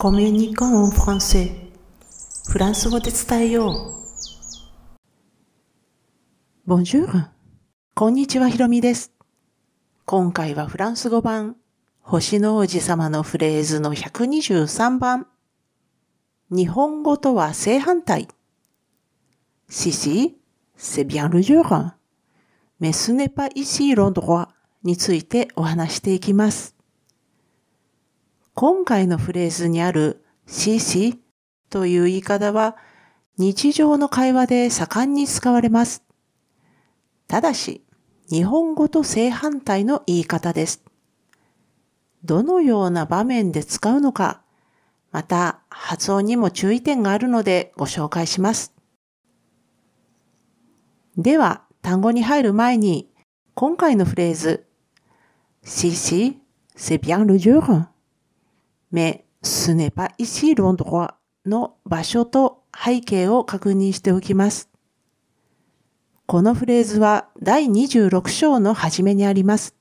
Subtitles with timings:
[0.00, 1.50] コミュニコンフランセ
[2.48, 3.96] フランス語で伝えよ
[6.64, 6.70] う。
[6.70, 7.30] Bonjour!
[7.96, 9.12] こんにちは、ひろみです。
[10.04, 11.56] 今回はフランス語版、
[12.00, 15.26] 星の王子様のフレーズの123番。
[16.48, 18.28] 日本語とは正反対。
[19.68, 20.36] Si, si,
[20.78, 21.64] c'est bien le jour.
[22.78, 24.50] Mais ce n'est pas ici l'endroit
[24.84, 26.77] についてお話していきます。
[28.60, 31.20] 今回のフレーズにある CC
[31.70, 32.76] という言い方は
[33.36, 36.02] 日常の会話で盛んに使われます。
[37.28, 37.84] ただし、
[38.28, 40.82] 日本語と正反対の言い方です。
[42.24, 44.42] どのような場面で使うのか、
[45.12, 48.74] また発音にも注意点があるのでご紹介します。
[51.16, 53.08] では、単語に入る前に、
[53.54, 54.66] 今回のフレーズ、
[55.62, 56.40] Si, si,
[56.76, 57.86] c'est bien le jour.
[58.90, 61.14] Mais ce n'est pas ici l'endroit
[61.46, 64.68] の場所と背景を確認しておきます。
[66.26, 69.74] このフレーズは第26章の初めにあります。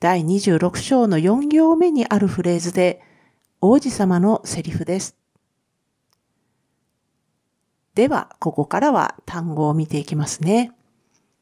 [0.00, 3.00] 第26章の4行目にあるフレーズで
[3.60, 5.16] 王子様のセリフです。
[7.94, 10.72] では、ここからは単語を見ていきますね。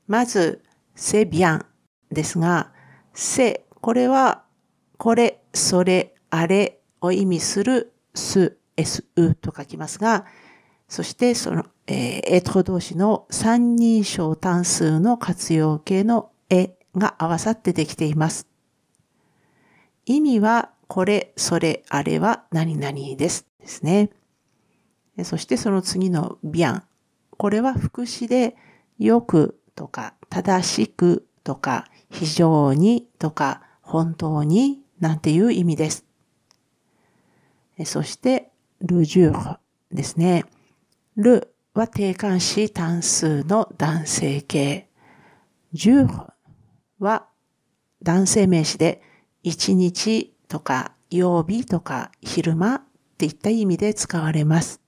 [0.06, 0.62] まず、
[0.94, 1.64] c'est bien
[2.10, 2.72] ですが、
[3.14, 4.44] c'est これは、
[4.98, 10.25] これ、それ、あれを意味するす、す、うと書きますが、
[10.88, 18.47] そしてその、えー、エト動詞の三人称単数の活用形のえが合わさってできています。
[20.06, 23.47] 意味は、これ、それ、あれは何々です。
[23.60, 24.08] ですね。
[25.25, 26.83] そしてその次のビャン。
[27.36, 28.56] これは副詞で、
[28.98, 36.06] よくとか、正しくとか、非常にとか、本当になんていう意味です。
[37.84, 39.58] そして、ルジュール
[39.97, 40.44] ですね。
[41.16, 44.88] ルは定冠詞単数の男性形。
[45.72, 46.32] ジュール
[46.98, 47.28] は
[48.03, 49.03] 男性名詞で
[49.43, 52.82] 一日とか曜日とか昼間っ
[53.19, 54.81] ていった意味で使われます。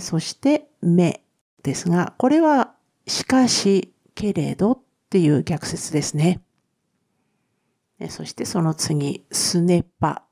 [0.00, 1.22] そして、目
[1.62, 2.74] ですが、これは
[3.06, 4.78] しかし、けれどっ
[5.10, 6.40] ていう逆説ですね。
[8.08, 10.24] そしてその次、スネパ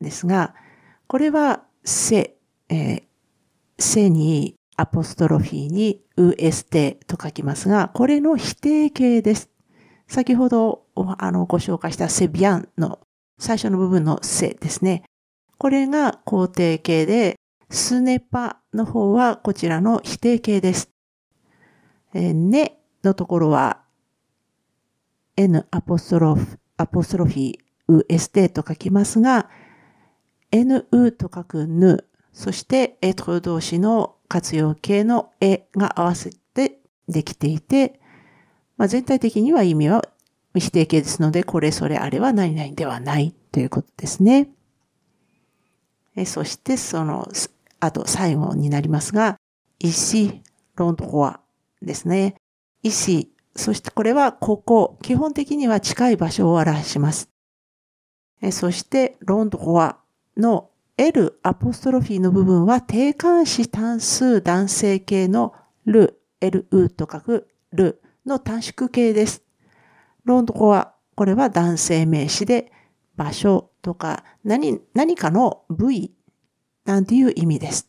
[0.00, 0.54] ですが、
[1.06, 2.36] これはせ、
[2.68, 3.02] えー、
[3.78, 9.50] せにアポストロフィーにうエステと書きますが、これの否定形です。
[10.06, 10.84] 先ほど
[11.18, 13.00] あのご紹介したセビアンの
[13.38, 15.04] 最初の部分のせですね。
[15.58, 17.36] これが肯定形で、
[17.70, 20.90] スネパの方はこちらの否定形です。
[22.14, 23.82] えー、ねのところは
[25.36, 27.58] n アポストロフ、アポストロフィー、
[27.88, 29.48] うエステと書きますが、
[30.52, 38.00] nu と書くぬ、そしてエトロ動詞の活用形のえが合わせてできていて、
[38.76, 40.04] まあ、全体的には意味は
[40.54, 44.48] 否定形ですので、これそれあれは何々ではないということですね。
[46.16, 47.28] えそしてその、
[47.80, 49.36] あと最後になりますが、
[49.80, 50.42] ici,
[50.76, 51.38] l'endroit
[51.82, 52.34] ですね。
[52.82, 57.28] ici、そしてこれはここ、基本的には近い場所を表します。
[58.42, 59.96] えそして、l'endroit
[60.38, 65.54] の L アポストロフィーの部分は定冠詞単数男性形の
[65.84, 69.42] ル、LU と書くルの短縮形です。
[70.24, 72.72] ロンドコは、これは男性名詞で
[73.16, 76.12] 場所とか何、何かの部位
[76.84, 77.88] なんていう意味です。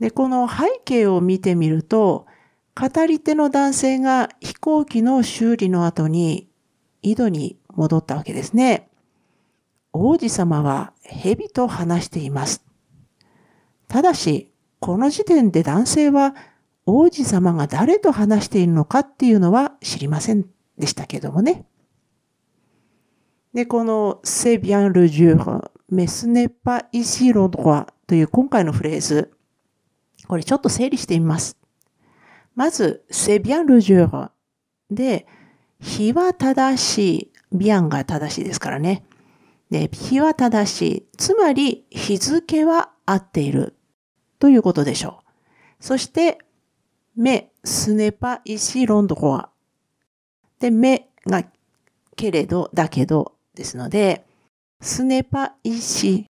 [0.00, 2.26] で、この背景を見てみると、
[2.74, 6.48] 語り手の男性が飛行機の修理の後に
[7.02, 8.88] 井戸に戻ったわけですね。
[9.92, 12.64] 王子様は蛇と話しています。
[13.88, 16.34] ただし、この時点で男性は
[16.86, 20.46] 王子様が誰と話しているのかっていうのは知りません
[20.78, 21.66] でしたけどもね。
[23.54, 29.32] で、この C'est bien le jour, mais ce n'est pas ici l'endroit という今回のフレーズ。
[30.26, 31.58] これちょっと整理してみます。
[32.54, 34.30] まず、C'est bien le jour
[34.90, 35.26] で、
[35.80, 39.04] 日は正しい、ビアンが正しいですからね。
[39.72, 41.06] で、日は正しい。
[41.16, 43.74] つまり、日付は合っている。
[44.38, 45.22] ということでしょ
[45.80, 45.82] う。
[45.82, 46.36] そして、
[47.16, 49.48] 目、スネパ、石、ロンドコア。
[50.60, 51.42] で、目が、
[52.16, 54.26] けれど、だけど、ですので、
[54.82, 56.26] スネパ、石、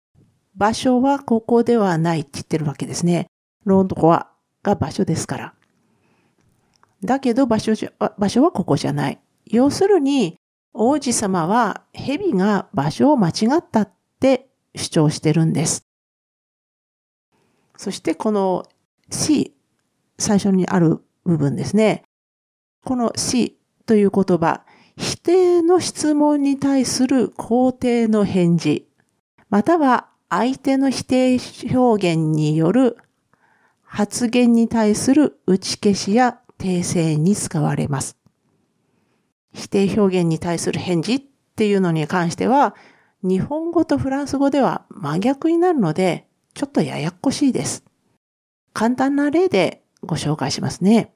[0.56, 3.28] 場所はここではないって言ってるわけですね。
[3.66, 4.32] ロンドコア
[4.64, 5.54] が場所ですから。
[7.04, 7.74] だけど場所
[8.18, 9.20] 場所はここじゃない。
[9.46, 10.40] 要するに、
[10.80, 15.88] 王子様は蛇が場所を間違ったって主張してるんです。
[17.78, 18.64] そしてこの
[19.10, 19.56] C、
[20.20, 22.04] 最初にある部分ですね。
[22.86, 23.58] この C
[23.88, 24.66] という言葉、
[24.96, 28.88] 否定の質問に対する肯定の返事、
[29.50, 31.40] または相手の否定
[31.76, 32.98] 表現による
[33.82, 38.16] 発言に対する打ち消しや訂正に使われます。
[39.58, 41.22] 否定表現に対する返事っ
[41.56, 42.76] ていうのに関しては、
[43.24, 47.84] 日本語とフランス語では真逆になるので、ちょっとややこしいです。
[48.74, 51.14] 簡単な例でご紹介しますね。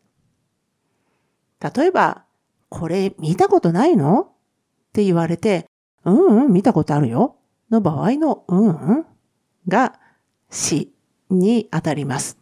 [1.62, 2.24] 例えば、
[2.70, 4.22] これ見たことないの？
[4.22, 4.28] っ
[4.94, 5.68] て言われて、
[6.04, 7.38] うんうん、見たことあるよ。
[7.70, 8.70] の場合のうんう
[9.02, 9.06] ん
[9.68, 10.00] が
[10.50, 10.92] し
[11.30, 12.40] に当たります。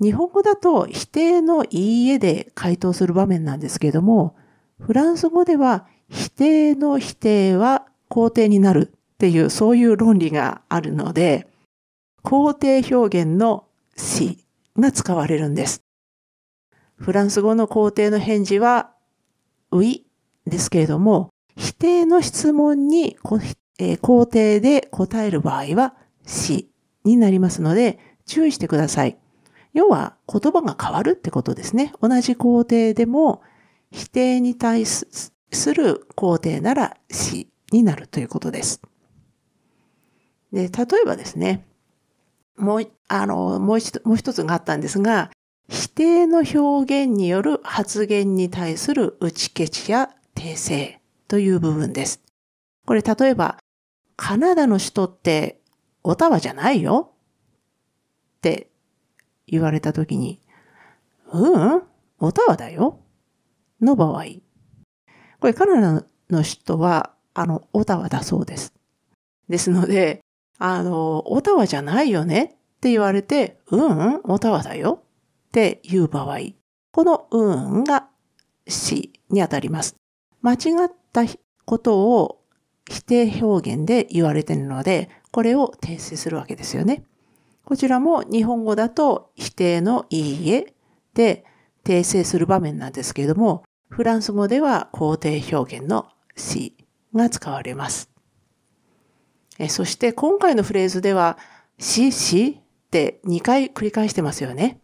[0.00, 4.36] 日本語だと否定のいいえで回答する場面なんですけれども、
[4.80, 11.46] フランス語では否定の否定は肯定になるっていうそういう論理があるので、
[12.22, 13.66] 肯定表現の
[13.96, 14.44] し
[14.78, 15.82] が使われるんです。
[16.96, 18.90] フランス語の肯定の返事は、
[19.70, 20.06] うい
[20.46, 25.94] ですけれども、否定の質問に肯定で答える場合は、
[26.26, 26.70] し
[27.04, 29.16] になりますので、注意してください。
[29.74, 31.92] 要は言葉が変わるってことですね。
[32.00, 33.42] 同じ肯定でも、
[33.90, 35.32] 否定に対す
[35.74, 38.80] る肯定ならしになるということです。
[40.52, 40.68] で、例
[41.02, 41.66] えばですね、
[42.56, 45.30] もう、あの、もう一もう一つがあったんですが、
[45.68, 52.22] 否定の表現による発言に対する打ち消しや訂正という部分です。
[52.86, 53.58] これ例えば、
[54.16, 55.60] カナダの首都って
[56.02, 57.12] オタワじゃないよ？
[58.38, 58.70] って
[59.46, 60.40] 言われたときに、
[61.30, 61.82] うん、
[62.18, 63.00] オタワだよ？
[63.80, 64.24] の場合。
[65.40, 65.92] これカナダ
[66.30, 68.72] の首都は、あの、オタワだそうです。
[69.48, 70.20] ですので、
[70.58, 72.56] あの、オタワじゃないよね？
[72.78, 75.02] って言われて、うん、オタワだよ
[75.48, 76.38] って言う場合、
[76.92, 78.08] このうんが
[78.66, 79.96] しにあたります。
[80.42, 81.22] 間違った
[81.64, 82.44] ことを
[82.88, 87.04] 否定表現で言われているので、これを訂正するわけですよね。
[87.64, 90.72] こちらも日本語だと否定のいいえ
[91.14, 91.44] で
[91.84, 96.76] 訂正する場面なんですけれども、フランス語では肯定表現のし
[97.14, 98.10] が使われます。
[99.68, 101.36] そして今回のフレーズでは、
[101.78, 104.80] し、しって2回繰り返してますよね。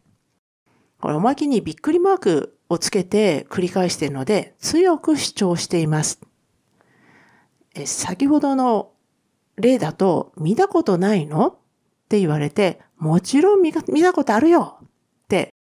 [1.00, 6.20] これおまけにびっくりマークをつけて繰り返しているので強く主張しています。
[7.84, 8.92] 先ほどの
[9.56, 11.48] 例だと見たことないの？
[11.48, 11.56] っ
[12.08, 14.88] て言われてもちろん見たことあるよっ
[15.28, 15.52] て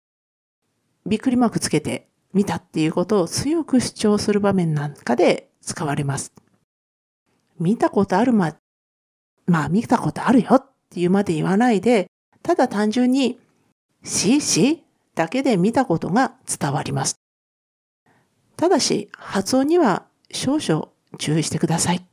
[1.05, 6.33] びっくりマークつけて見たっていうことを強く主張する場面なんかで使われます。
[7.59, 8.55] 見たことあるま、
[9.45, 12.07] まあ見たことあるよっていうまで言わないで、
[12.41, 13.39] ただ単純に、
[14.03, 14.79] しー、しー
[15.15, 17.19] だけで見たことが伝わります。
[18.57, 20.89] ただし、発音には少々
[21.19, 22.05] 注意してください。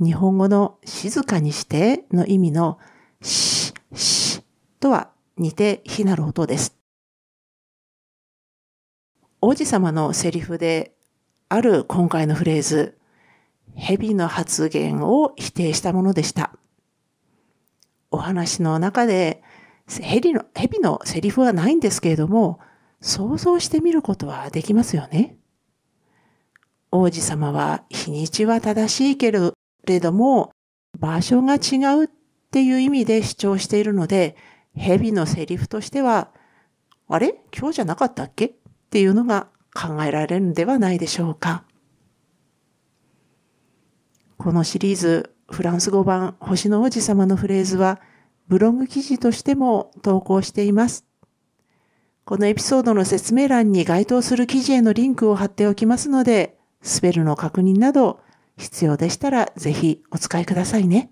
[0.00, 2.78] 日本語の静かにしての意味の
[3.20, 4.42] し、し
[4.80, 6.77] とは似て非なる音です。
[9.40, 10.96] 王子様のセリフで
[11.48, 12.98] ある今回のフレーズ、
[13.76, 16.52] 蛇の発言を否定したものでした。
[18.10, 19.42] お話の中で
[19.86, 22.58] 蛇の蛇のセリフはないんですけれども、
[23.00, 25.36] 想像してみることはできますよね。
[26.90, 30.50] 王子様は日にちは正しいけれども、
[30.98, 32.08] 場所が違うっ
[32.50, 34.36] ていう意味で主張しているので、
[34.74, 36.32] 蛇のセリフとしては、
[37.06, 37.40] あれ？
[37.56, 38.56] 今日じゃなかったっけ？
[38.88, 41.62] っていうのが考えられるんではないでしょうか。
[44.38, 48.00] このシリーズ、フランス語版星の王子様のフレーズは、
[48.46, 51.04] ブログ記事としても投稿しています。
[52.24, 58.20] このエピソードの説明欄に該当する記事へのリンクを貼っておきますので、スペルの確認など
[58.56, 61.10] 必要でしたらぜひお使いくださいね。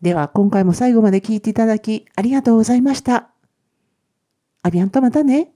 [0.00, 3.30] では今回も最後まで聞いていただきありがとうございました。
[4.62, 5.52] アビアンとまたね。